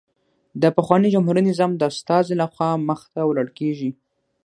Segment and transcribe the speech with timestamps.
[0.61, 3.89] د پخواني جمهوري نظام د استازي له خوا مخته وړل کېږي